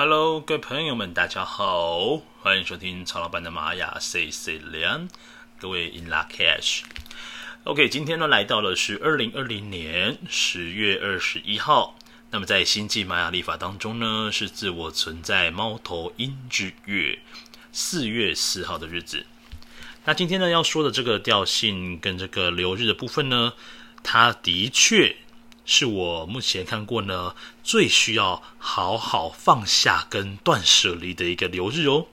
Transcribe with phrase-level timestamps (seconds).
[0.00, 5.08] Hello，各位朋友们，大家好，欢迎收听曹老板的玛雅 C C 两，
[5.58, 6.82] 各位 In Lak'ech。
[7.64, 11.98] OK，今天呢来到了是二零二零年十月二十一号。
[12.30, 17.18] 那么在星际玛雅历法当中呢，是自我存在猫头鹰之月
[17.72, 19.26] 四月四号的日子。
[20.04, 23.54] 那今天呢要说的这个调性跟这个流日的部分呢，
[24.04, 25.16] 它的确。
[25.70, 32.06] 是我目前看过呢最需要好好放下跟断舍离的一个流日哦，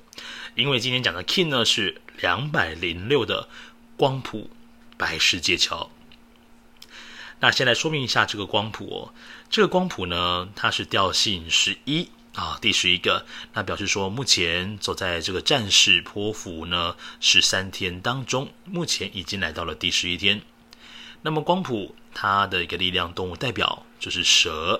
[0.55, 3.47] 因为今天讲的 Kin 呢是两百零六的
[3.95, 4.49] 光谱
[4.97, 5.89] 白世界桥。
[7.39, 9.13] 那先来说明一下这个光谱哦，
[9.49, 20.41] 这个光谱呢它是调性十一啊，第十一个，那表示说目前走在这个战士波符呢十三天当中，目前已经来到了第十一天。
[21.25, 24.79] 那么光谱它的一个力量动物代表就是蛇，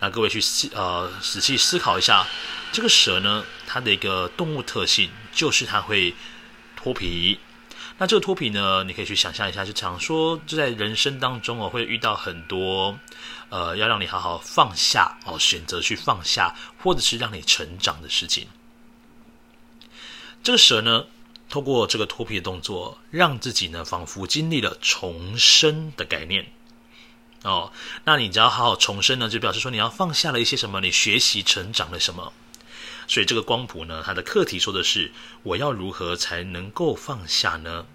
[0.00, 2.24] 那各位去细呃仔细思考一下，
[2.72, 6.14] 这个蛇呢，它的一个动物特性就是它会
[6.76, 7.38] 脱皮。
[7.98, 12.98] 那这个脱皮呢，你可以去想象一下，就常说就在人生当中哦，会遇到很多
[13.50, 18.48] 呃要让你好好放下哦，选择去放下，或者是让你成长的事情。
[20.42, 21.04] 这个蛇呢，
[21.48, 26.46] 透过这个脱皮的动作，让自己呢仿佛经历了重生的概念
[27.42, 27.72] 哦。
[28.04, 32.32] 那你只要好好重生呢，就表示说你要放下了一些什么，你学习成长了什么。
[33.08, 35.12] 所以这个光谱呢，它的课题说的是
[35.44, 37.86] 我要如何才能够放下呢？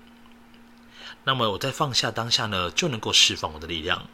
[1.26, 4.08] 那么我在放下当下呢，就能够释放我的力量。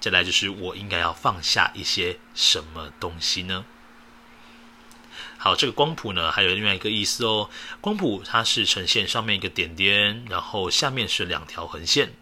[0.00, 3.64] 再来就是我应该要放下一些什么东西呢？
[5.38, 7.50] 好，这个光谱呢，还有另外一个意思哦。
[7.80, 12.14] 光谱它是呈现上面一个点点，然后下面是两条横线。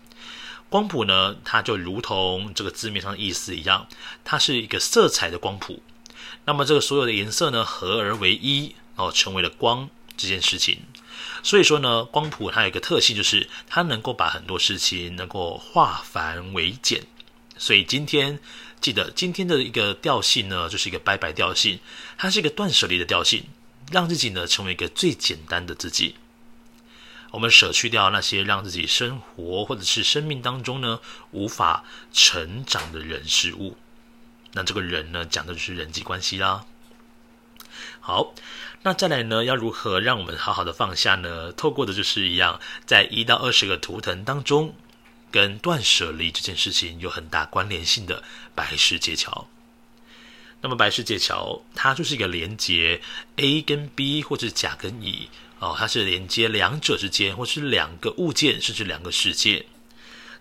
[0.68, 3.86] 光谱呢，它就如同这个字面上的意思一样，
[4.24, 5.82] 它是一个色彩的光谱。
[6.44, 10.82] 那么这个所有的颜色呢，合而为一，哦，成为了光这件事情。
[11.42, 17.05] 所以说呢，光谱它有一个特性，就是它能够把很多事情能够化繁为简。
[17.56, 18.39] 所以今天。
[18.84, 21.80] 记得今天的一个调性呢，就是一个拜拜调性，
[22.18, 23.45] 它是一个断舍离的调性，
[23.90, 26.17] 让自己呢成为一个最简单的自己。
[27.30, 31.00] 我们舍去掉那些让自己生活或者是生命当中呢
[31.30, 33.78] 无法成长的人事物。
[34.52, 36.66] 那这个人呢，讲的就是人际关系啦。
[38.01, 38.34] 好，
[38.83, 41.51] 那再来呢，要如何让我们好好的放下呢？
[41.52, 44.74] 透过的就是一样，在一到二十个图腾当中。
[45.34, 48.22] 跟断舍离这件事情有很大关联性的
[48.55, 49.48] 白世界桥。
[50.61, 53.00] 那么白世界桥它就是一个连接
[53.34, 55.28] A 跟 B 或者甲跟乙
[55.58, 59.67] 哦，它是连接两者之间，或是两个物件，甚至两个世界。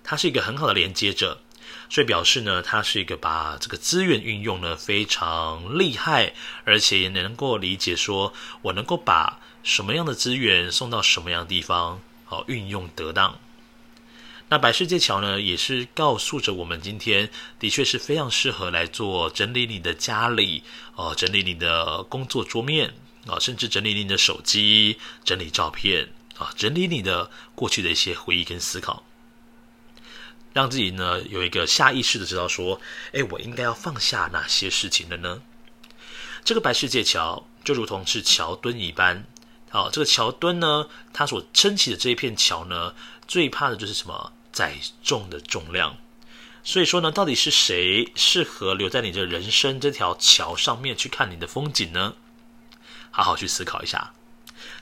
[0.04, 1.42] 它是一个很好的连接者，
[1.90, 8.32] 所以表示呢，它是一个把这个资源运用呢非常厉害，而且也能够理解说
[8.62, 13.40] 我能够把什么样的资源送到什么样的地方，好运用得当。
[14.54, 17.28] 那白世界桥呢，也是告诉着我们，今天
[17.58, 20.62] 的确是非常适合来做整理你的家里
[20.94, 22.94] 哦，整理你的工作桌面
[23.26, 29.04] 啊，甚至整理你的手机、整理照片啊，整理你的过去的一些回忆跟思考，
[30.54, 32.80] 让自己呢有一个下意识的知道说，
[33.12, 35.42] 哎，我应该要放下哪些事情了呢？
[36.44, 39.26] 这个白世界桥就如同是桥墩一般，
[39.72, 42.94] 好，这个桥墩呢，它所撑起的这一片桥呢，
[43.28, 44.32] 最怕的就是什么？
[44.54, 45.98] 载重的重量，
[46.64, 52.16] 所以说呢，到底是谁适合留在你的人生这条桥上面去看你的风景呢？
[53.10, 54.14] 好好去思考一下。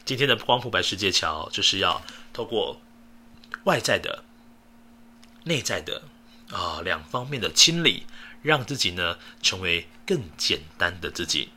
[0.05, 2.81] 今天的光谱白世界桥就是要透过
[3.63, 4.23] 外在的、
[5.45, 6.03] 内在的
[6.51, 8.05] 啊、呃、两方面的清理，
[8.41, 11.49] 让自己呢成为更简单的自己。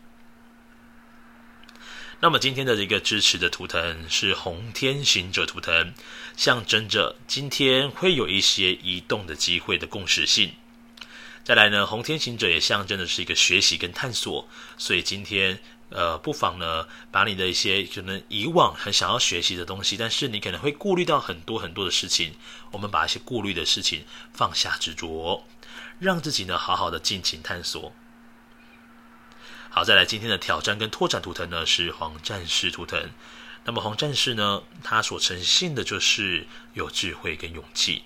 [2.21, 5.93] 那么今天的一个支持的图腾是红天行者图腾，
[6.37, 10.53] 象征着今天会有一些移动的机会的共识性。
[11.43, 14.49] 再来呢，红天行者也象征的是一个学习跟探索，
[14.79, 15.61] 所以今天
[15.91, 22.35] 呃，不妨呢，把你的一些可能以往很想要学习的东西，但是你可能会顾虑到很多很多的事情，
[22.71, 25.45] 我们把一些顾虑的事情放下执着，
[25.99, 27.93] 让自己呢好好的尽情探索。
[29.75, 33.11] 好，再来今天的挑战跟拓展图腾呢，是黄战士图腾。
[33.65, 38.05] 那么黄战士呢，他所呈现的就是有智慧跟勇气。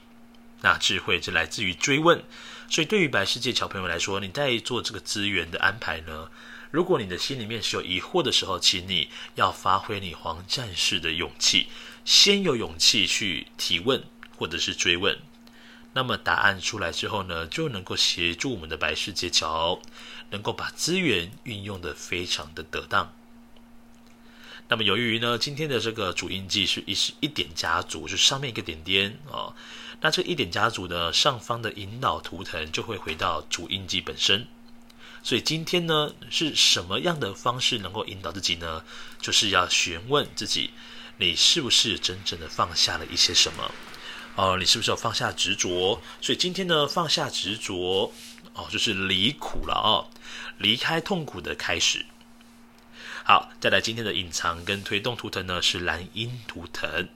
[0.63, 2.25] 那智慧就来自于追问，
[2.71, 6.31] 所以对于白世界小朋友来说，你在做这个资源的安排呢，
[6.71, 11.69] 如果你的心里面是有疑惑的时候，请你要发挥你黄战士的勇气，
[12.03, 14.03] 先有勇气去提问
[14.39, 15.19] 或者是追问。
[15.95, 19.81] 那么答案出来之后呢，就能够协助我们的白世界桥，
[20.31, 23.13] 能够把资源运用的非常的得当。
[24.69, 29.55] 那么由于呢，今天的这个主印记是一是一点家族，就上面一个点点哦。
[30.01, 34.47] 那这一点家族呢，上方的引导图腾就会回到主印记本身。
[35.23, 38.85] 所以今天呢，是什么样的方式能够引导自己呢？
[39.21, 40.71] 就是要询问自己，
[41.17, 43.73] 你是不是真正的放下了一些什么？
[44.39, 46.01] 哦，你是不是有放下执着？
[46.21, 48.13] 所以今天呢，放下执着，
[48.55, 50.07] 哦，就是离苦了哦，
[50.59, 52.07] 离开痛苦的开始。
[53.25, 57.09] 好，再来今天的隐藏跟推动图腾呢，是蓝鹰图腾。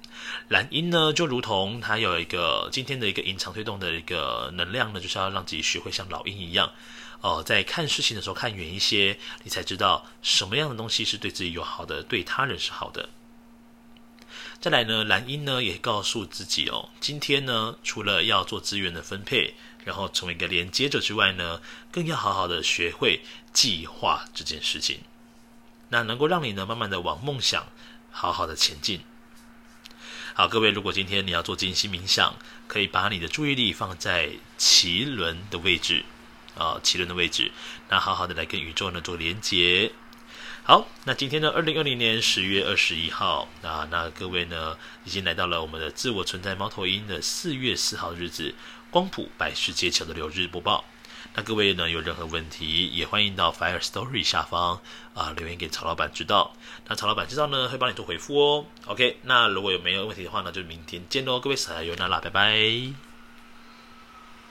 [0.48, 6.72] 蓝鹰呢，就如同它有一个今天的一个隐藏推动的一个能量呢，就是要让自己学会像老鹰一样，
[7.20, 13.08] 哦，在看事情的时候看远一些，你才知道什么样的东西是对自己有好的，对他人是好的。
[14.60, 23.20] 再来呢，蓝鹰呢也告诉自己哦，今天呢除了要做资源的分配，然后成为一个连接者之外呢，更要好好的学会
[23.52, 25.00] 计划这件事情，
[25.88, 27.66] 那能够让你呢慢慢的往梦想
[28.10, 29.00] 好好的前进。
[30.34, 32.34] 好，各位，如果今天你要做静心冥想，
[32.66, 36.04] 可以把你的注意力放在脐轮的位置
[36.56, 37.52] 啊，脐轮的位置，
[37.90, 39.92] 那好好的来跟宇宙呢做连接。
[40.64, 48.54] 好，那今天呢，二零二零年十月二十一号啊，那各位呢，已经来到了我们的自我存在猫头鹰的四月四号日子，
[48.88, 50.84] 光谱百世界桥的流日播报。
[51.34, 54.80] 那各位呢，有任何问题，也欢迎到 Fire Story 下方
[55.14, 56.54] 啊留言给曹老板知道。
[56.86, 58.66] 那曹老板知道呢，会帮你做回复哦。
[58.86, 63.11] OK，那如果有没有问题的话呢，就明天见喽，各位撒由那拉，拜拜。